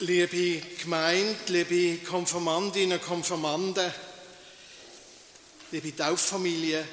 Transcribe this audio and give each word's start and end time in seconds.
Liebe 0.00 0.62
Gemeinde, 0.80 1.34
liebe 1.48 1.98
Konfirmandinnen 2.04 3.00
und 3.00 3.04
Konfirmanden, 3.04 3.92
liebe 5.72 5.96
Tauffamilie, 5.96 6.86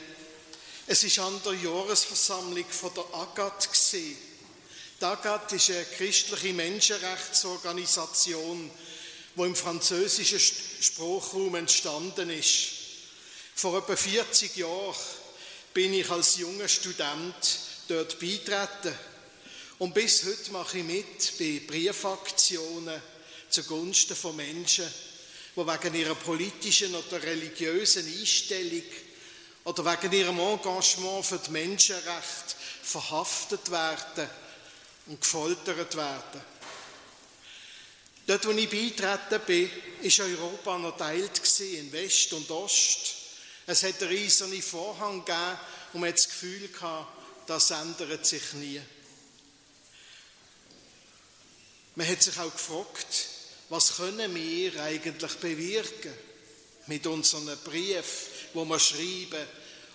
es 0.87 1.03
ist 1.03 1.19
an 1.19 1.39
der 1.45 1.53
Jahresversammlung 1.53 2.65
von 2.67 2.89
der 2.95 3.05
AGAT 3.13 3.71
gesehen. 3.71 4.17
Die 4.99 5.05
AGAT 5.05 5.53
ist 5.53 5.69
eine 5.69 5.85
christliche 5.85 6.51
Menschenrechtsorganisation, 6.53 8.71
die 9.35 9.41
im 9.41 9.55
französischen 9.55 10.39
Sprachraum 10.81 11.53
entstanden 11.53 12.31
ist. 12.31 12.69
Vor 13.53 13.77
etwa 13.77 13.95
40 13.95 14.55
Jahren 14.55 14.95
bin 15.75 15.93
ich 15.93 16.09
als 16.09 16.37
junger 16.37 16.67
Student 16.67 17.59
dort 17.87 18.19
beitreten 18.19 18.97
und 19.79 19.93
bis 19.93 20.23
heute 20.25 20.51
mache 20.51 20.79
ich 20.79 20.83
mit 20.83 21.37
bei 21.37 21.61
Briefaktionen 21.67 23.01
zugunsten 23.49 24.15
von 24.15 24.35
Menschen, 24.35 24.85
die 25.55 25.59
wegen 25.59 25.95
ihrer 25.95 26.15
politischen 26.15 26.95
oder 26.95 27.21
religiösen 27.21 28.05
Einstellung 28.07 28.83
oder 29.65 29.85
wegen 29.85 30.13
ihrem 30.13 30.39
Engagement 30.39 31.25
für 31.25 31.39
die 31.39 31.51
Menschenrechte 31.51 32.55
verhaftet 32.83 33.69
werden 33.71 34.29
und 35.07 35.19
gefoltert 35.19 35.95
werden. 35.95 36.41
Dort, 38.27 38.45
wo 38.47 38.51
ich 38.51 38.69
beitreten 38.69 39.45
bin, 39.45 39.69
war 40.01 40.25
Europa 40.25 40.77
noch 40.77 40.97
teilt 40.97 41.59
in 41.59 41.91
West 41.91 42.33
und 42.33 42.49
Ost. 42.49 43.15
Es 43.67 43.83
hat 43.83 44.01
einen 44.01 44.09
riesigen 44.09 44.61
Vorhang 44.61 45.23
gegeben 45.25 45.59
und 45.93 46.01
man 46.01 46.09
hat 46.09 46.17
das 46.17 46.29
Gefühl 46.29 46.67
gehabt, 46.69 47.07
das 47.47 47.71
ändert 47.71 48.25
sich 48.25 48.53
nie. 48.53 48.81
Man 51.95 52.07
hat 52.07 52.21
sich 52.21 52.37
auch 52.37 52.51
gefragt, 52.51 53.27
was 53.69 53.95
können 53.95 54.35
wir 54.35 54.83
eigentlich 54.83 55.33
bewirken 55.35 56.13
mit 56.87 57.07
unseren 57.07 57.57
Brief, 57.63 58.27
wo 58.53 58.65
wir 58.65 58.79
schreiben 58.79 59.47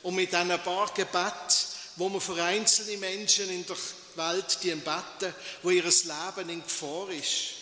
und 0.02 0.14
mit 0.14 0.32
diesen 0.32 0.48
paar 0.62 0.92
Gebet, 0.94 1.66
wo 1.96 2.08
wir 2.08 2.20
für 2.20 2.42
einzelne 2.42 2.96
Menschen 2.96 3.50
in 3.50 3.66
der 3.66 3.76
Welt 4.16 4.58
die 4.62 4.74
beten, 4.74 5.34
wo 5.62 5.70
ihr 5.70 5.84
Leben 5.84 6.48
in 6.48 6.62
Gefahr 6.62 7.10
ist, 7.10 7.54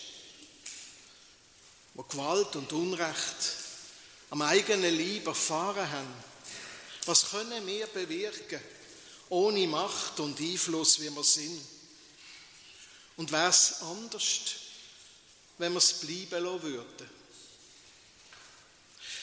wo 1.94 2.04
Gewalt 2.04 2.54
und 2.54 2.72
Unrecht 2.72 3.56
am 4.30 4.42
eigenen 4.42 4.96
Leib 4.96 5.26
erfahren 5.26 5.91
haben. 5.91 6.14
Was 7.06 7.30
können 7.30 7.66
wir 7.66 7.86
bewirken, 7.88 8.60
ohne 9.30 9.66
Macht 9.66 10.20
und 10.20 10.38
Einfluss, 10.38 11.00
wie 11.00 11.10
wir 11.10 11.24
sind? 11.24 11.77
Und 13.19 13.33
wäre 13.33 13.50
es 13.50 13.83
anders, 13.83 14.41
wenn 15.58 15.72
wir 15.72 15.78
es 15.78 15.92
bleiben 15.94 16.44
lassen 16.44 16.62
würden? 16.62 17.11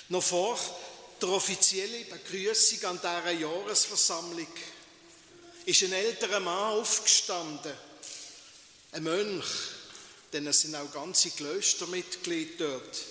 Noch 0.09 0.21
vor 0.21 0.59
der 1.21 1.29
offiziellen 1.29 2.07
Begrüßung 2.09 2.83
an 2.83 2.97
dieser 2.97 3.31
Jahresversammlung 3.31 4.47
ist 5.65 5.83
ein 5.83 5.93
älterer 5.93 6.41
Mann 6.41 6.73
aufgestanden, 6.73 7.73
ein 8.91 9.03
Mönch, 9.03 9.45
denn 10.33 10.45
es 10.47 10.61
sind 10.61 10.75
auch 10.75 10.91
ganze 10.91 11.31
Klöstermitglieder 11.31 12.67
dort. 12.67 13.01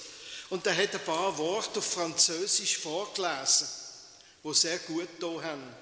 Und 0.50 0.66
er 0.66 0.76
hat 0.76 0.94
ein 0.94 1.04
paar 1.04 1.36
Worte 1.38 1.78
auf 1.78 1.92
Französisch 1.92 2.76
vorgelesen, 2.76 3.68
wo 4.42 4.52
sehr 4.52 4.78
gut 4.80 5.08
da 5.18 5.42
haben. 5.42 5.74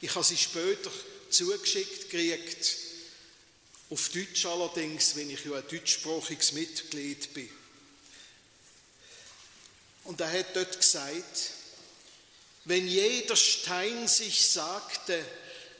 Ich 0.00 0.12
habe 0.12 0.24
sie 0.24 0.36
später 0.36 0.90
zugeschickt 1.30 2.10
gekriegt 2.10 2.83
auf 3.90 4.08
Deutsch 4.08 4.46
allerdings, 4.46 5.16
wenn 5.16 5.30
ich 5.30 5.44
ja 5.44 5.54
ein 5.54 5.68
deutschsprachiges 5.68 6.52
Mitglied 6.52 7.32
bin. 7.34 7.50
Und 10.04 10.20
er 10.20 10.32
hat 10.32 10.54
dort 10.54 10.76
gesagt, 10.76 11.50
wenn 12.64 12.86
jeder 12.86 13.36
Stein 13.36 14.08
sich 14.08 14.46
sagte, 14.46 15.24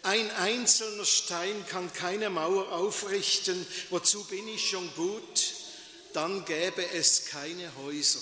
ein 0.02 0.30
einzelner 0.32 1.06
Stein 1.06 1.66
kann 1.68 1.92
keine 1.92 2.28
Mauer 2.28 2.72
aufrichten, 2.72 3.66
wozu 3.88 4.24
bin 4.24 4.46
ich 4.48 4.68
schon 4.68 4.94
gut, 4.94 5.54
dann 6.12 6.44
gäbe 6.44 6.86
es 6.90 7.24
keine 7.26 7.74
Häuser. 7.76 8.20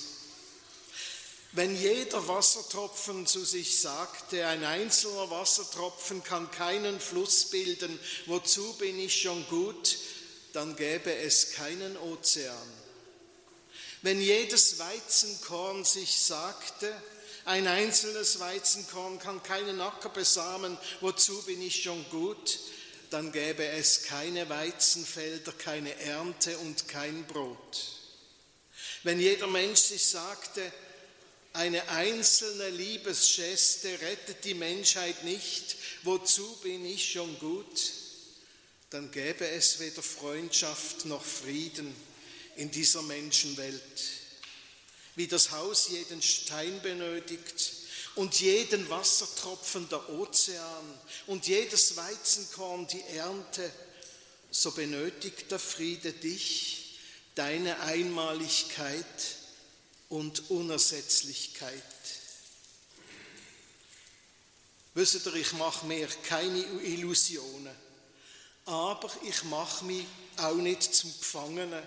Wenn 1.54 1.76
jeder 1.76 2.26
Wassertropfen 2.28 3.26
zu 3.26 3.44
sich 3.44 3.78
sagte, 3.78 4.46
ein 4.46 4.64
einzelner 4.64 5.30
Wassertropfen 5.30 6.24
kann 6.24 6.50
keinen 6.50 6.98
Fluss 6.98 7.50
bilden, 7.50 7.98
wozu 8.24 8.72
bin 8.78 8.98
ich 8.98 9.20
schon 9.20 9.46
gut, 9.48 9.98
dann 10.54 10.76
gäbe 10.76 11.14
es 11.14 11.52
keinen 11.52 11.98
Ozean. 11.98 12.56
Wenn 14.00 14.18
jedes 14.20 14.78
Weizenkorn 14.78 15.84
sich 15.84 16.18
sagte, 16.18 16.90
ein 17.44 17.66
einzelnes 17.66 18.40
Weizenkorn 18.40 19.18
kann 19.18 19.42
keinen 19.42 19.80
Acker 19.82 20.08
besamen, 20.08 20.78
wozu 21.02 21.42
bin 21.42 21.60
ich 21.60 21.82
schon 21.82 22.02
gut, 22.08 22.60
dann 23.10 23.30
gäbe 23.30 23.66
es 23.66 24.04
keine 24.04 24.48
Weizenfelder, 24.48 25.52
keine 25.52 25.94
Ernte 26.00 26.56
und 26.58 26.88
kein 26.88 27.26
Brot. 27.26 27.98
Wenn 29.02 29.20
jeder 29.20 29.48
Mensch 29.48 29.80
sich 29.80 30.06
sagte, 30.06 30.72
eine 31.54 31.86
einzelne 31.88 32.70
Liebesgeste 32.70 34.00
rettet 34.00 34.44
die 34.44 34.54
Menschheit 34.54 35.22
nicht. 35.24 35.76
Wozu 36.02 36.56
bin 36.62 36.84
ich 36.86 37.12
schon 37.12 37.38
gut? 37.38 37.92
Dann 38.90 39.10
gäbe 39.10 39.46
es 39.46 39.78
weder 39.78 40.02
Freundschaft 40.02 41.04
noch 41.04 41.24
Frieden 41.24 41.94
in 42.56 42.70
dieser 42.70 43.02
Menschenwelt. 43.02 43.82
Wie 45.14 45.26
das 45.26 45.50
Haus 45.50 45.88
jeden 45.90 46.22
Stein 46.22 46.80
benötigt 46.82 47.72
und 48.14 48.40
jeden 48.40 48.88
Wassertropfen 48.88 49.88
der 49.88 50.08
Ozean 50.10 51.00
und 51.26 51.46
jedes 51.46 51.96
Weizenkorn 51.96 52.86
die 52.86 53.02
Ernte, 53.14 53.70
so 54.50 54.70
benötigt 54.70 55.50
der 55.50 55.58
Friede 55.58 56.12
dich, 56.12 56.98
deine 57.34 57.80
Einmaligkeit, 57.80 59.06
und 60.12 60.50
Unersetzlichkeit. 60.50 61.82
Wisst 64.92 65.24
ihr, 65.24 65.34
ich 65.34 65.54
mache 65.54 65.86
mir 65.86 66.06
keine 66.28 66.58
Illusionen, 66.58 67.74
aber 68.66 69.10
ich 69.26 69.42
mache 69.44 69.86
mich 69.86 70.04
auch 70.36 70.54
nicht 70.56 70.82
zum 70.82 71.10
Gefangenen 71.18 71.82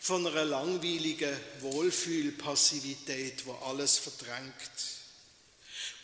von 0.00 0.26
einer 0.26 0.44
langweiligen 0.44 1.38
Wohlfühlpassivität, 1.60 3.46
wo 3.46 3.52
alles 3.52 3.98
verdrängt. 3.98 4.52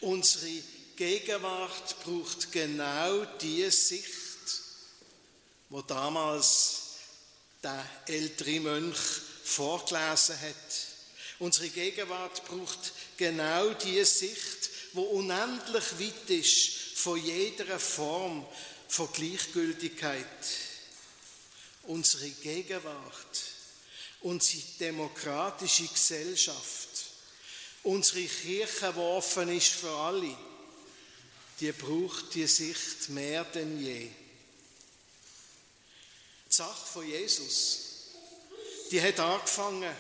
Unsere 0.03 0.63
Gegenwart 0.95 1.97
braucht 2.05 2.53
genau 2.53 3.25
die 3.41 3.69
Sicht, 3.71 4.09
wo 5.69 5.83
damals 5.83 6.83
der 7.61 7.85
ältere 8.07 8.61
Mönch 8.61 9.01
vorgelesen 9.43 10.41
hat 10.41 10.94
Unsere 11.45 11.69
Gegenwart 11.69 12.43
braucht 12.47 12.95
genau 13.19 13.75
die 13.75 14.03
Sicht, 14.03 14.71
wo 14.95 15.03
unendlich 15.03 16.01
weit 16.01 16.31
ist 16.31 16.71
von 16.95 17.23
jeder 17.23 17.79
Form 17.79 18.47
von 18.89 19.13
Gleichgültigkeit. 19.13 20.25
Unsere 21.83 22.31
Gegenwart, 22.31 23.43
unsere 24.23 24.63
demokratische 24.81 25.87
Gesellschaft, 25.87 26.89
unsere 27.83 28.25
Kirche, 28.25 28.95
die 28.95 29.01
offen 29.01 29.55
ist 29.55 29.73
für 29.73 29.95
alle, 29.95 30.35
die 31.61 31.73
braucht 31.73 32.35
die 32.35 32.47
Sicht 32.47 33.11
mehr 33.11 33.45
denn 33.45 33.85
je. 33.85 34.09
Die 36.49 36.55
Sache 36.55 36.87
von 36.91 37.07
Jesus, 37.07 37.81
die 38.91 39.03
hat 39.03 39.21
angefangen 39.21 39.95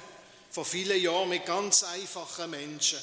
vor 0.54 0.64
vielen 0.64 1.02
Jahren 1.02 1.30
mit 1.30 1.44
ganz 1.46 1.82
einfachen 1.82 2.48
Menschen. 2.48 3.00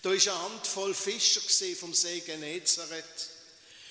Da 0.00 0.08
war 0.08 0.16
eine 0.16 0.42
Handvoll 0.42 0.94
Fischer 0.94 1.42
vom 1.76 1.92
See 1.92 2.20
Genezareth. 2.20 3.28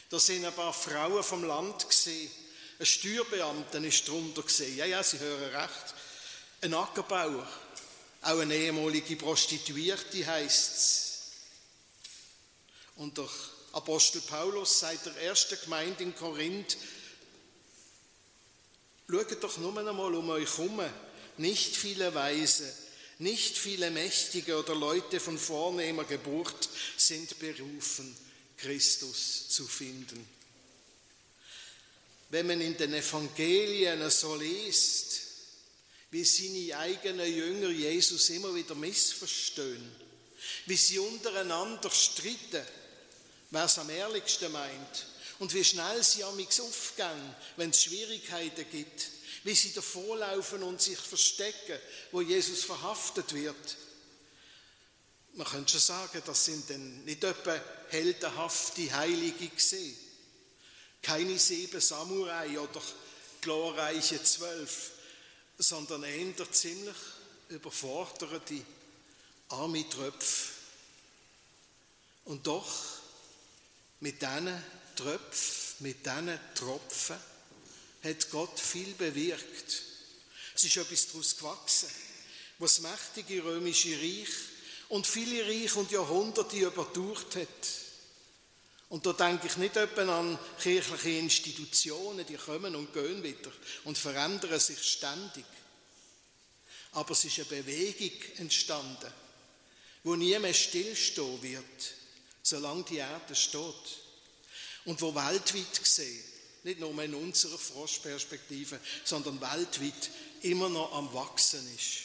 Da 0.09 0.19
sind 0.19 0.43
ein 0.43 0.53
paar 0.53 0.73
Frauen 0.73 1.23
vom 1.23 1.43
Land. 1.43 1.85
Ein 1.85 2.85
Steuerbeamter 2.85 3.79
drunter 3.81 4.41
gesehen. 4.41 4.77
Ja, 4.77 4.85
ja, 4.85 5.03
Sie 5.03 5.19
hören 5.19 5.55
recht. 5.55 5.93
Ein 6.61 6.73
Ackerbauer, 6.73 7.47
auch 8.23 8.39
eine 8.39 8.55
ehemalige 8.55 9.15
Prostituierte 9.15 10.25
heißt 10.25 10.75
es. 10.75 11.21
Und 12.95 13.15
der 13.15 13.29
Apostel 13.73 14.21
Paulus 14.21 14.79
sagt 14.79 15.05
der 15.05 15.17
ersten 15.17 15.59
Gemeinde 15.61 16.01
in 16.01 16.15
Korinth: 16.15 16.77
Schaut 19.07 19.43
doch 19.43 19.57
nur 19.59 19.77
einmal 19.77 20.15
um 20.15 20.29
euch 20.31 20.57
herum 20.57 20.81
nicht 21.37 21.75
viele 21.75 22.13
Weise, 22.13 22.71
nicht 23.19 23.57
viele 23.57 23.91
Mächtige 23.91 24.57
oder 24.57 24.73
Leute 24.73 25.19
von 25.19 25.37
vornehmer 25.37 26.03
Geburt 26.05 26.69
sind 26.97 27.37
berufen, 27.39 28.15
Christus 28.57 29.49
zu 29.49 29.67
finden. 29.67 30.27
Wenn 32.29 32.47
man 32.47 32.61
in 32.61 32.77
den 32.77 32.93
Evangelien 32.93 34.09
so 34.09 34.35
liest, 34.35 35.21
wie 36.11 36.23
seine 36.23 36.77
eigenen 36.77 37.31
Jünger 37.31 37.69
Jesus 37.69 38.29
immer 38.29 38.53
wieder 38.55 38.75
missverstehen, 38.75 39.91
wie 40.65 40.77
sie 40.77 40.99
untereinander 40.99 41.89
streiten, 41.89 42.65
wer 43.51 43.65
es 43.65 43.77
am 43.77 43.89
ehrlichsten 43.89 44.51
meint 44.51 45.05
und 45.39 45.53
wie 45.53 45.63
schnell 45.63 46.03
sie 46.03 46.23
amix 46.23 46.59
aufgehen, 46.59 47.35
wenn 47.57 47.69
es 47.69 47.83
Schwierigkeiten 47.83 48.65
gibt, 48.71 49.07
wie 49.43 49.55
sie 49.55 49.73
davorlaufen 49.73 50.63
und 50.63 50.81
sich 50.81 50.99
verstecken, 50.99 51.79
wo 52.11 52.21
Jesus 52.21 52.63
verhaftet 52.63 53.33
wird. 53.33 53.77
Man 55.33 55.47
könnte 55.47 55.71
schon 55.71 55.81
sagen, 55.81 56.21
das 56.25 56.45
sind 56.45 56.69
dann 56.69 57.05
nicht 57.05 57.23
etwa 57.23 57.59
heldenhafte 57.89 58.93
Heilige 58.93 59.47
gesehen. 59.47 59.95
Keine 61.01 61.39
sieben 61.39 61.81
Samurai 61.81 62.59
oder 62.59 62.81
glorreiche 63.39 64.21
zwölf, 64.23 64.91
sondern 65.57 66.03
eher 66.03 66.51
ziemlich 66.51 66.95
überforderte 67.49 68.61
arme 69.49 69.89
Tröpfe. 69.89 70.49
Und 72.25 72.45
doch 72.45 72.71
mit 74.01 74.21
diesen 74.21 74.63
Tröpfen, 74.95 75.75
mit 75.79 76.05
diesen 76.05 76.39
Tropfen 76.55 77.17
hat 78.03 78.29
Gott 78.29 78.59
viel 78.59 78.93
bewirkt. 78.93 79.83
Es 80.55 80.63
ist 80.63 80.77
etwas 80.77 81.07
daraus 81.07 81.37
gewachsen, 81.37 81.89
was 82.59 82.75
das 82.75 82.81
mächtige 82.83 83.43
römische 83.43 83.97
Reich 83.97 84.29
und 84.89 85.07
viele 85.07 85.45
Reiche 85.45 85.79
und 85.79 85.91
Jahrhunderte 85.91 86.57
überdauert 86.57 87.35
hat. 87.35 87.47
Und 88.89 89.05
da 89.05 89.13
denke 89.13 89.47
ich 89.47 89.55
nicht 89.55 89.77
etwa 89.77 90.19
an 90.19 90.37
kirchliche 90.59 91.11
Institutionen, 91.11 92.25
die 92.25 92.35
kommen 92.35 92.75
und 92.75 92.91
gehen 92.93 93.23
wieder 93.23 93.51
und 93.85 93.97
verändern 93.97 94.59
sich 94.59 94.83
ständig. 94.83 95.45
Aber 96.91 97.11
es 97.11 97.23
ist 97.23 97.39
eine 97.39 97.45
Bewegung 97.45 98.19
entstanden, 98.37 99.13
wo 100.03 100.15
nie 100.15 100.37
mehr 100.39 100.53
stillstehen 100.53 101.41
wird, 101.41 101.93
solange 102.43 102.83
die 102.83 102.97
Erde 102.97 103.33
steht. 103.33 104.01
Und 104.83 104.99
wo 105.01 105.13
weltweit 105.15 105.79
gesehen, 105.79 106.23
nicht 106.63 106.79
nur 106.79 107.01
in 107.03 107.15
unserer 107.15 107.57
Frostperspektive, 107.57 108.79
sondern 109.03 109.41
weltweit 109.41 110.11
immer 110.41 110.69
noch 110.69 110.93
am 110.93 111.13
Wachsen 111.13 111.67
ist. 111.75 112.01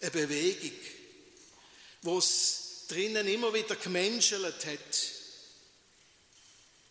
Eine 0.00 0.10
Bewegung, 0.10 0.78
wo 2.02 2.18
es 2.18 2.86
drinnen 2.88 3.26
immer 3.26 3.54
wieder 3.54 3.76
gemenschelt 3.76 4.66
hat, 4.66 5.12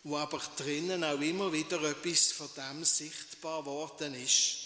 wo 0.04 0.16
aber 0.16 0.42
drinnen 0.56 1.04
auch 1.04 1.20
immer 1.20 1.52
wieder 1.52 1.80
etwas 1.82 2.32
von 2.32 2.48
dem 2.56 2.84
sichtbar 2.84 3.64
worden 3.64 4.14
ist, 4.14 4.56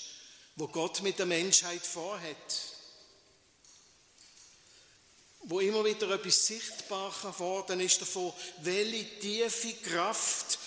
wo 0.57 0.67
Gott 0.69 1.03
mit 1.03 1.19
der 1.19 1.27
Menschheit 1.27 1.85
vorhat. 1.85 2.37
Wo 5.49 5.61
immer 5.61 5.85
wieder 5.85 6.11
etwas 6.11 6.47
sichtbar 6.47 7.15
geworden 7.23 7.81
ist 7.81 8.01
davon, 8.01 8.33
welche 8.63 9.21
tiefe 9.21 9.75
Kraft 9.75 10.59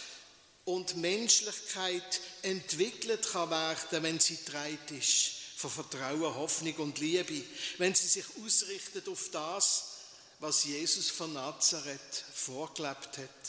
und 0.69 0.97
Menschlichkeit 0.97 2.21
entwickelt 2.43 3.27
kann 3.31 3.49
werden, 3.49 4.03
wenn 4.03 4.19
sie 4.19 4.37
treit 4.45 4.91
ist 4.91 5.31
von 5.55 5.71
Vertrauen, 5.71 6.35
Hoffnung 6.35 6.75
und 6.75 6.99
Liebe, 6.99 7.43
wenn 7.79 7.95
sie 7.95 8.07
sich 8.07 8.25
ausrichtet 8.43 9.07
auf 9.07 9.29
das, 9.31 9.85
was 10.37 10.65
Jesus 10.65 11.09
von 11.09 11.33
Nazareth 11.33 12.23
vorgelebt 12.33 13.17
hat. 13.17 13.47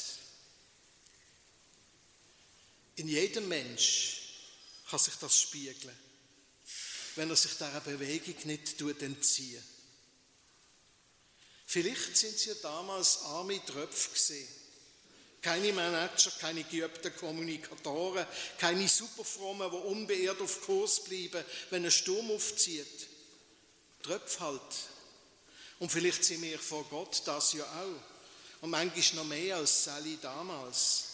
In 2.96 3.06
jedem 3.06 3.48
Mensch 3.48 4.22
kann 4.88 4.98
sich 4.98 5.14
das 5.16 5.38
spiegeln, 5.38 5.96
wenn 7.16 7.28
er 7.28 7.36
sich 7.36 7.52
dieser 7.52 7.80
Bewegung 7.82 8.36
nicht 8.46 8.80
entzieht. 8.80 9.62
Vielleicht 11.66 12.16
sind 12.16 12.38
sie 12.38 12.48
ja 12.48 12.54
damals 12.62 13.20
arme 13.24 13.62
Tröpfe 13.64 14.10
gesehen. 14.10 14.59
Keine 15.42 15.72
Manager, 15.72 16.30
keine 16.38 16.64
geübten 16.64 17.16
Kommunikatoren, 17.16 18.26
keine 18.58 18.86
Superfrommen, 18.86 19.70
die 19.70 19.76
unbeirrt 19.76 20.40
auf 20.42 20.60
Kurs 20.62 21.02
bleiben, 21.04 21.42
wenn 21.70 21.84
ein 21.84 21.90
Sturm 21.90 22.30
aufzieht. 22.30 23.08
Tröpfe 24.02 24.40
halt. 24.40 24.60
Und 25.78 25.90
vielleicht 25.90 26.24
sind 26.24 26.42
wir 26.42 26.58
vor 26.58 26.84
Gott 26.84 27.22
das 27.24 27.54
ja 27.54 27.64
auch. 27.64 28.62
Und 28.62 28.70
manchmal 28.70 29.24
noch 29.24 29.30
mehr 29.30 29.56
als 29.56 29.84
Sally 29.84 30.18
damals. 30.20 31.04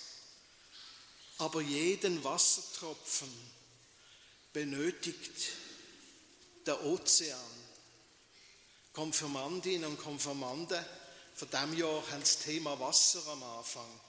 Aber 1.38 1.61
jeden 1.61 2.25
Wassertropfen 2.25 3.31
benötigt 4.52 5.52
der 6.67 6.84
Ozean. 6.84 7.38
Konfirmandinnen 8.93 9.90
und 9.90 9.99
Konfirmanden 10.02 10.84
von 11.34 11.50
diesem 11.50 11.76
Jahr 11.76 12.02
haben 12.11 12.20
das 12.20 12.38
Thema 12.38 12.81
Wasser 12.81 13.20
am 13.29 13.43
Anfang. 13.43 14.00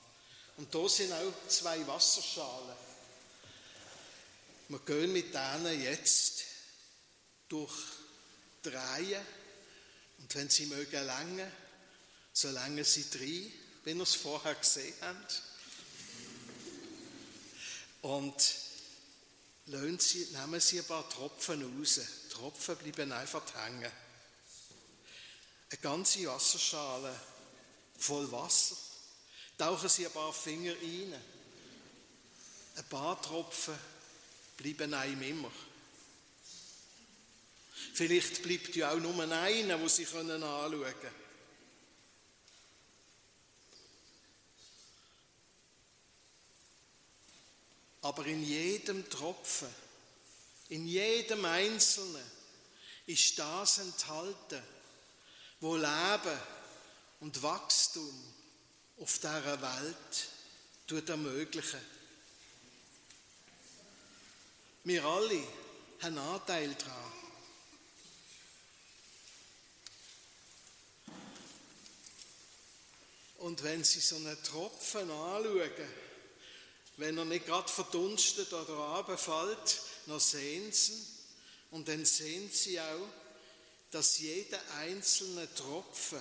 Und 0.58 0.74
da 0.74 0.90
sind 0.90 1.14
auch 1.14 1.48
zwei 1.48 1.86
Wasserschalen. 1.86 2.76
Wir 4.70 4.80
gehen 4.80 5.14
mit 5.14 5.34
denen 5.34 5.82
jetzt 5.82 6.44
durch 7.48 7.74
die 8.66 8.70
und 10.18 10.36
wenn 10.36 10.50
sie 10.50 10.66
mögen 10.66 11.06
lange, 11.06 11.50
solange 12.34 12.84
sie 12.84 13.10
drei, 13.10 13.52
wie 13.86 13.96
wir 13.96 14.02
es 14.02 14.16
vorher 14.16 14.56
gesehen 14.56 14.96
haben. 15.02 15.26
Und 18.02 18.56
sie, 20.00 20.28
nehmen 20.32 20.60
sie 20.60 20.80
ein 20.80 20.86
paar 20.86 21.08
Tropfen 21.08 21.62
raus. 21.62 22.00
Die 22.26 22.34
Tropfen 22.34 22.76
bleiben 22.78 23.12
einfach 23.12 23.44
hängen. 23.64 23.92
Eine 25.70 25.82
ganze 25.82 26.26
Wasserschale 26.26 27.18
voll 27.98 28.32
Wasser 28.32 28.76
tauchen 29.58 29.90
Sie 29.90 30.06
ein 30.06 30.12
paar 30.12 30.34
Finger 30.34 30.74
rein. 30.74 31.16
Ein 32.76 32.86
paar 32.90 33.22
Tropfen 33.22 33.76
bleiben 34.56 34.94
einem 34.94 35.22
immer. 35.24 35.52
Vielleicht 37.94 38.44
bleibt 38.44 38.76
ja 38.76 38.92
auch 38.92 39.00
nur 39.00 39.20
einer, 39.24 39.82
wo 39.82 39.88
Sie 39.88 40.06
anschauen 40.06 40.82
können. 40.82 41.28
Aber 48.02 48.26
in 48.26 48.44
jedem 48.44 49.10
Tropfen, 49.10 49.68
in 50.70 50.88
jedem 50.88 51.44
Einzelnen 51.46 52.24
ist 53.08 53.38
das 53.40 53.80
enthalten, 53.80 54.62
wo 55.60 55.76
Leben 55.76 56.40
und 57.20 57.42
Wachstum 57.42 58.37
auf 59.00 59.18
dieser 59.18 59.62
Welt 59.62 61.10
ermöglichen. 61.10 61.82
Wir 64.84 65.04
alle 65.04 65.44
haben 66.02 66.18
Anteil 66.18 66.74
daran. 66.76 67.12
Und 73.40 73.64
wenn 73.64 73.84
Sie 73.84 74.00
so 74.00 74.16
einen 74.16 74.42
Tropfen 74.44 75.12
anschauen, 75.12 75.72
wenn 76.98 77.18
er 77.18 77.26
nicht 77.26 77.46
gerade 77.46 77.72
verdunstet 77.72 78.52
oder 78.52 78.74
runterfällt, 78.74 79.82
dann 80.08 80.20
sehen 80.20 80.72
Sie, 80.72 81.06
und 81.72 81.88
dann 81.88 82.06
sehen 82.06 82.50
Sie 82.52 82.80
auch, 82.80 83.08
dass 83.92 84.20
jeder 84.20 84.60
einzelne 84.80 85.54
Tropfen 85.54 86.20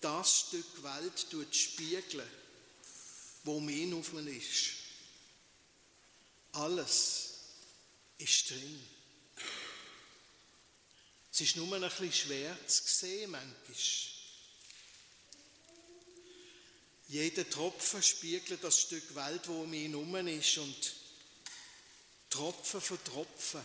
das 0.00 0.40
Stück 0.40 0.82
Welt 0.82 1.30
tut 1.30 1.54
spiegeln, 1.54 2.28
wo 3.44 3.60
mir 3.60 3.96
auf 3.96 4.12
ist. 4.14 4.70
Alles 6.52 7.34
ist 8.18 8.50
drin. 8.50 8.88
Es 11.32 11.40
ist 11.40 11.56
nur 11.56 11.72
ein 11.72 11.82
bisschen 11.82 12.12
schwer 12.12 12.66
zu 12.66 12.82
sehen 12.84 13.30
manchmal. 13.30 13.54
Jeder 17.08 17.48
Tropfen 17.48 18.02
spiegelt 18.02 18.62
das 18.62 18.82
Stück 18.82 19.14
Welt, 19.14 19.48
wo 19.48 19.62
um 19.62 19.72
ihn 19.72 19.92
herum 19.92 20.14
ist 20.26 20.58
und 20.58 20.94
Tropfen 22.28 22.80
für 22.80 23.02
Tropfen 23.02 23.64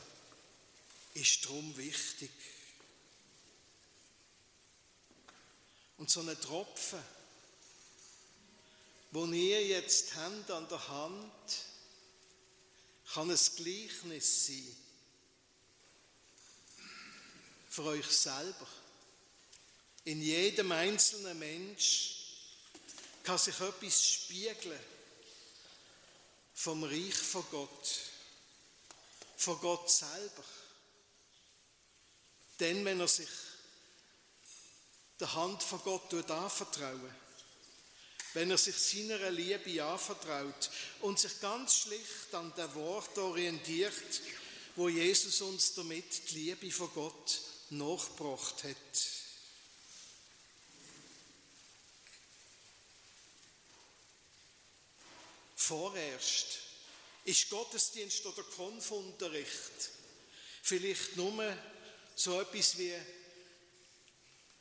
ist 1.14 1.46
darum 1.46 1.76
wichtig. 1.76 2.32
Und 6.04 6.10
so 6.10 6.20
ein 6.20 6.42
Tropfen, 6.42 7.02
wo 9.12 9.26
ihr 9.28 9.66
jetzt 9.66 10.14
habt 10.16 10.52
an 10.52 10.68
der 10.68 10.86
Hand, 10.90 11.32
kann 13.14 13.32
ein 13.32 13.40
Gleichnis 13.56 14.48
sein 14.48 14.76
für 17.70 17.86
euch 17.86 18.06
selber. 18.06 18.68
In 20.04 20.22
jedem 20.22 20.74
einzelnen 20.74 21.40
Mensch 21.40 22.16
kann 23.24 23.38
sich 23.38 23.58
etwas 23.62 24.06
spiegeln 24.06 24.82
vom 26.54 26.84
Reich 26.84 27.16
von 27.16 27.46
Gott, 27.50 28.00
von 29.38 29.58
Gott 29.62 29.90
selber, 29.90 30.44
Denn 32.60 32.84
wenn 32.84 33.00
er 33.00 33.08
sich 33.08 33.30
der 35.24 35.34
Hand 35.36 35.64
von 35.64 35.80
Gott 35.84 36.14
anvertrauen 36.30 37.16
wenn 38.34 38.50
er 38.50 38.58
sich 38.58 38.76
seiner 38.76 39.30
Liebe 39.30 39.84
anvertraut 39.84 40.70
und 41.02 41.20
sich 41.20 41.40
ganz 41.40 41.76
schlicht 41.76 42.34
an 42.34 42.52
der 42.58 42.74
Wort 42.74 43.16
orientiert, 43.20 43.94
wo 44.76 44.90
Jesus 44.90 45.40
uns 45.42 45.76
damit 45.76 46.32
die 46.32 46.40
Liebe 46.40 46.72
von 46.72 46.92
Gott 46.94 47.42
nachgebracht 47.70 48.64
hat. 48.64 48.76
Vorerst 55.56 56.58
ist 57.26 57.50
Gottesdienst 57.52 58.26
oder 58.26 58.42
Konfunterricht 58.42 59.92
vielleicht 60.64 61.16
nur 61.16 61.56
so 62.16 62.42
etwas 62.42 62.78
wie 62.80 62.94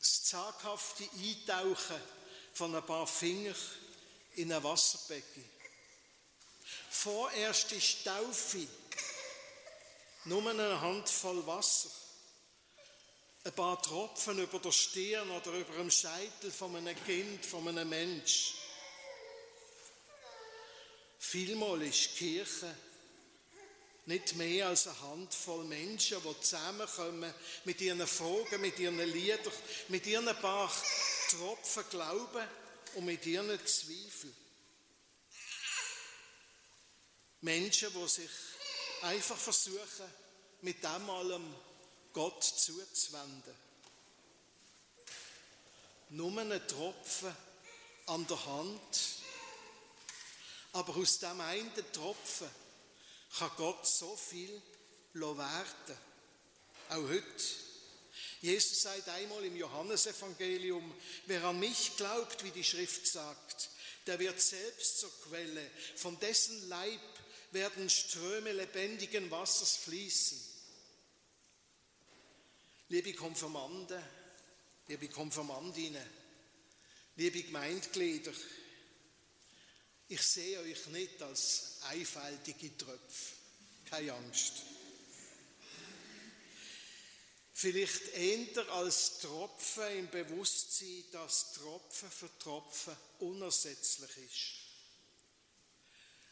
das 0.03 0.25
zaghafte 0.25 1.09
Eintauchen 1.15 2.01
von 2.55 2.75
ein 2.75 2.85
paar 2.85 3.07
Fingern 3.07 3.55
in 4.35 4.53
ein 4.53 4.63
Wasserbecken. 4.65 5.49
Vorerst 6.91 7.71
ist 7.71 8.05
Taufe 8.05 8.67
nur 10.25 10.45
eine 10.51 10.81
Handvoll 10.81 11.47
Wasser, 11.47 11.91
ein 13.45 13.53
paar 13.53 13.81
Tropfen 13.81 14.41
über 14.41 14.59
der 14.59 14.73
Stirn 14.73 15.31
oder 15.31 15.53
über 15.53 15.75
dem 15.75 15.91
Scheitel 15.91 16.51
von 16.51 16.75
einem 16.75 16.97
Kind, 17.05 17.47
von 17.47 17.69
einem 17.69 17.89
Mensch. 17.89 18.55
Vielmal 21.21 21.81
ist 21.83 22.17
Kirche 22.17 22.75
nicht 24.07 24.35
mehr 24.35 24.69
als 24.69 24.89
eine 24.89 25.01
Handvoll 25.01 25.65
Menschen, 25.65 26.19
die 26.23 26.41
zusammenkommen 26.41 27.33
mit 27.65 27.81
ihren 27.81 28.07
Fragen, 28.07 28.61
mit 28.61 28.79
ihren 28.79 28.99
Liedern, 28.99 29.53
mit 29.89 30.07
ihren 30.07 30.25
paar 30.41 30.73
Tropfen 31.31 31.85
Glauben 31.91 32.49
und 32.95 33.05
mit 33.05 33.25
ihren 33.27 33.65
Zweifeln. 33.65 34.37
Menschen, 37.43 37.93
die 37.93 38.09
sich 38.09 38.31
einfach 39.03 39.37
versuchen, 39.37 40.11
mit 40.63 40.83
dem 40.83 41.11
allem 41.11 41.55
Gott 42.13 42.43
zuzuwenden. 42.43 43.55
Nur 46.11 46.39
einen 46.39 46.67
Tropfen 46.67 47.35
an 48.07 48.27
der 48.27 48.47
Hand, 48.47 48.99
aber 50.73 50.97
aus 50.97 51.19
dem 51.19 51.41
einen 51.41 51.93
Tropfen 51.93 52.51
kann 53.39 53.51
Gott 53.57 53.87
so 53.87 54.17
viel 54.17 54.63
werden. 55.15 55.99
Auch 56.89 57.09
heute. 57.09 57.45
Jesus 58.41 58.83
sagt 58.83 59.09
einmal 59.09 59.45
im 59.45 59.57
Johannesevangelium, 59.57 60.95
wer 61.27 61.45
an 61.45 61.61
mich 61.61 61.97
glaubt, 61.97 62.43
wie 62.45 62.51
die 62.51 62.65
Schrift 62.65 63.07
sagt, 63.07 63.71
der 64.07 64.19
wird 64.19 64.41
selbst 64.41 64.99
zur 64.99 65.13
Quelle, 65.23 65.71
von 65.97 66.19
dessen 66.19 66.69
Leib 66.69 67.01
werden 67.53 67.89
Ströme 67.89 68.53
lebendigen 68.53 69.31
Wassers 69.31 69.77
fließen. 69.77 70.41
Liebe 72.89 73.15
Konfirmanden, 73.15 74.03
liebe 74.89 75.09
Konfirmandinnen, 75.09 76.07
liebe 77.17 77.43
Gemeindeglieder, 77.43 78.33
ich 80.13 80.21
sehe 80.21 80.61
euch 80.61 80.87
nicht 80.89 81.23
als 81.23 81.79
einfältige 81.89 82.77
Tröpfe, 82.77 83.35
keine 83.89 84.13
Angst. 84.13 84.53
Vielleicht 87.55 88.09
eher 88.09 88.69
als 88.73 89.21
Tropfen 89.21 89.99
im 90.01 90.11
Bewusstsein, 90.11 91.05
dass 91.13 91.55
Tropfen 91.55 92.11
für 92.11 92.29
Tropfen 92.39 92.95
unersetzlich 93.21 94.11
ist. 94.19 94.53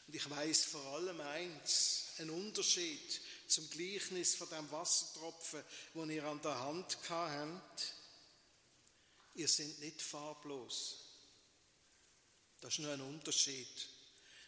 Und 0.07 0.15
ich 0.15 0.29
weiß 0.29 0.65
vor 0.65 0.85
allem 0.85 1.21
eins, 1.23 2.05
ein 2.19 2.29
Unterschied 2.29 3.21
zum 3.47 3.71
Gleichnis 3.71 4.35
von 4.35 4.51
dem 4.51 4.71
Wassertropfen, 4.71 5.65
wo 5.95 6.05
ihr 6.05 6.25
an 6.25 6.43
der 6.43 6.61
Hand 6.61 6.99
habt. 7.09 7.95
Ihr 9.37 9.49
seid 9.49 9.79
nicht 9.79 10.03
farblos. 10.03 11.10
Das 12.61 12.75
ist 12.75 12.79
nur 12.81 12.93
ein 12.93 13.01
Unterschied. 13.01 13.89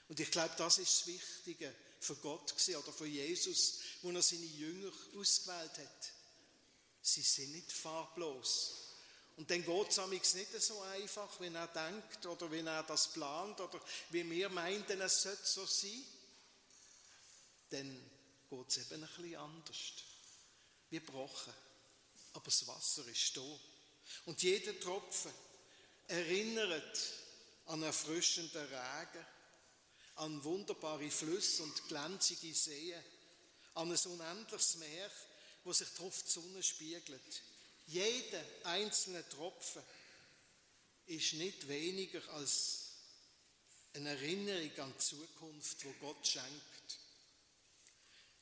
Und 0.09 0.21
ich 0.21 0.31
glaube, 0.31 0.55
das 0.59 0.79
ist 0.79 1.01
das 1.01 1.07
Wichtige 1.07 1.75
für 2.01 2.17
Gott 2.17 2.53
oder 2.69 2.93
für 2.93 3.07
Jesus, 3.07 3.81
wo 4.03 4.11
er 4.11 4.23
seine 4.23 4.45
Jünger 4.45 4.93
ausgewählt 5.17 5.79
hat. 5.79 6.13
Sie 7.01 7.23
sind 7.23 7.53
nicht 7.53 7.73
farblos. 7.73 8.79
Und 9.37 9.51
dann 9.51 9.65
geht 9.65 9.99
es 10.23 10.35
nicht 10.35 10.63
so 10.63 10.81
einfach, 10.83 11.41
wenn 11.41 11.55
er 11.55 11.69
denkt 11.69 12.27
oder 12.27 12.51
wenn 12.51 12.67
er 12.67 12.83
das 12.83 13.13
plant 13.13 13.61
oder 13.61 13.81
wie 14.11 14.29
wir 14.31 14.49
meinten, 14.51 15.01
es 15.01 15.23
sollte 15.23 15.47
so 15.47 15.65
sein. 15.65 16.05
Dann 17.71 18.11
geht 18.51 18.69
es 18.69 18.77
eben 18.79 19.03
ein 19.03 19.09
bisschen 19.09 19.37
anders. 19.37 19.93
Wir 20.91 21.05
brauchen, 21.05 21.55
aber 22.35 22.45
das 22.45 22.67
Wasser 22.67 23.07
ist 23.09 23.37
da. 23.37 23.61
Und 24.27 24.43
jeder 24.43 24.79
Tropfen 24.79 25.33
erinnert 26.09 26.99
an 27.67 27.83
erfrischenden 27.83 28.67
Regen, 28.67 29.27
an 30.17 30.45
wunderbare 30.45 31.11
Flüsse 31.11 31.63
und 31.63 31.89
glänzige 31.89 32.55
Seen, 32.55 33.03
an 33.75 33.91
ein 33.91 33.99
unendliches 33.99 34.77
Meer, 34.77 35.11
wo 35.65 35.73
sich 35.73 35.89
die 35.89 36.31
Sonne 36.31 36.63
spiegelt. 36.63 37.43
Jeder 37.87 38.45
einzelne 38.65 39.29
Tropfen 39.29 39.83
ist 41.07 41.35
nicht 41.35 41.67
weniger 41.69 42.27
als 42.35 42.83
eine 43.95 44.11
Erinnerung 44.11 44.79
an 44.79 44.93
die 44.95 45.05
Zukunft, 45.05 45.85
wo 45.85 45.93
Gott 46.01 46.27
schenkt. 46.27 46.99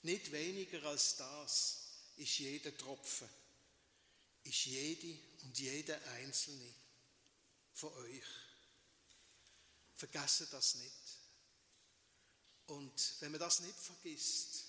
Nicht 0.03 0.33
weniger 0.33 0.83
als 0.85 1.17
das 1.17 1.79
ist 2.17 2.39
jeder 2.39 2.77
Tropfen, 2.77 3.29
ist 4.45 4.65
jede 4.67 5.19
und 5.43 5.59
jeder 5.59 6.01
einzelne 6.13 6.75
von 7.75 7.93
euch. 7.95 8.25
Vergessen 10.01 10.49
das 10.51 10.77
nicht. 10.77 11.19
Und 12.69 13.15
wenn 13.21 13.33
man 13.33 13.41
das 13.41 13.61
nicht 13.61 13.79
vergisst, 13.79 14.65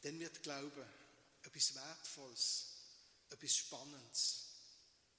dann 0.00 0.18
wird 0.18 0.42
Glaube 0.42 0.84
etwas 1.44 1.72
Wertvolles, 1.76 2.66
etwas 3.30 3.56
Spannendes 3.56 4.46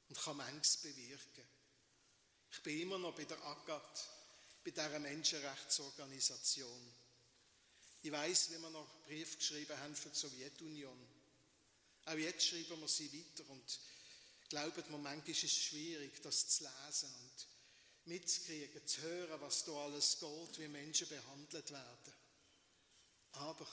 und 0.10 0.20
kann 0.20 0.36
manches 0.36 0.76
bewirken. 0.78 1.48
Ich 2.52 2.62
bin 2.62 2.82
immer 2.82 2.98
noch 2.98 3.16
bei 3.16 3.24
der 3.24 3.42
AGAT, 3.42 4.10
bei 4.66 4.72
dieser 4.72 5.00
Menschenrechtsorganisation. 5.00 6.94
Ich 8.02 8.12
weiß, 8.12 8.52
wie 8.52 8.62
wir 8.62 8.70
noch 8.70 9.02
Brief 9.06 9.38
geschrieben 9.38 9.80
haben 9.80 9.96
für 9.96 10.10
die 10.10 10.20
Sowjetunion. 10.20 11.08
Auch 12.04 12.16
jetzt 12.16 12.48
schreiben 12.48 12.82
wir 12.82 12.88
sie 12.90 13.14
weiter 13.14 13.50
und 13.50 13.80
glauben 14.50 14.92
mir, 14.92 14.98
manchmal 14.98 15.30
ist 15.30 15.44
es 15.46 15.56
schwierig, 15.56 16.22
das 16.22 16.50
zu 16.50 16.66
lesen 16.66 17.14
und 17.16 17.55
mitzukriegen, 18.06 18.86
zu 18.86 19.02
hören, 19.02 19.42
was 19.42 19.64
da 19.66 19.72
alles 19.72 20.20
geht, 20.20 20.60
wie 20.60 20.68
Menschen 20.68 21.08
behandelt 21.08 21.72
werden. 21.72 22.14
Aber 23.32 23.68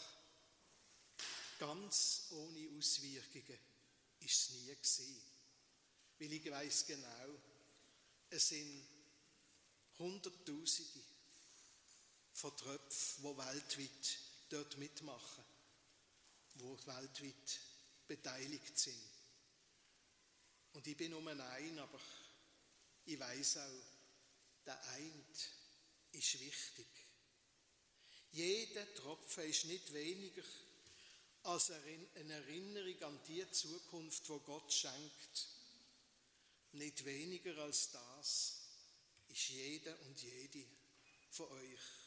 ganz 1.59 2.29
ohne 2.31 2.69
Auswirkungen 2.79 3.59
ist 4.21 4.31
es 4.31 4.51
nie 4.51 4.75
gewesen. 4.75 5.23
Weil 6.19 6.33
ich 6.33 6.51
weiß 6.51 6.87
genau, 6.87 7.29
es 8.31 8.49
sind 8.49 8.87
Hunderttausende 9.99 11.01
von 12.33 12.57
Tröpfen, 12.57 13.23
die 13.23 13.39
weltweit 13.39 14.19
dort 14.49 14.77
mitmachen, 14.79 15.45
die 16.55 16.87
weltweit 16.87 17.61
beteiligt 18.09 18.79
sind. 18.79 19.13
Und 20.73 20.87
ich 20.87 20.97
bin 20.97 21.11
nur 21.11 21.27
ein, 21.27 21.79
aber 21.79 22.01
ich 23.05 23.19
weiß 23.19 23.59
auch, 23.59 24.02
der 24.67 24.83
Eint 24.89 25.51
ist 26.13 26.41
wichtig. 26.41 26.87
Jeder 28.31 28.95
Tropfen 28.95 29.45
ist 29.45 29.65
nicht 29.67 29.93
weniger 29.93 30.43
als 31.43 31.71
eine 31.71 32.33
Erinnerung 32.33 33.03
an 33.03 33.21
die 33.27 33.51
Zukunft, 33.51 34.29
wo 34.29 34.39
Gott 34.41 34.73
schenkt. 34.73 35.49
Nicht 36.73 37.05
weniger 37.05 37.59
als 37.59 37.91
das 37.91 38.63
ist 39.29 39.49
jeder 39.49 39.99
und 40.03 40.23
jede 40.23 40.65
von 41.31 41.47
euch. 41.49 42.02